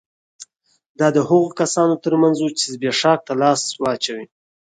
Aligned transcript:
دا 0.99 1.07
د 1.15 1.17
هغو 1.29 1.49
کسانو 1.59 1.95
ترمنځ 2.03 2.35
وو 2.39 2.55
چې 2.57 2.65
زبېښاک 2.73 3.19
ته 3.27 3.33
لاس 3.41 3.61
واچوي 3.81 4.25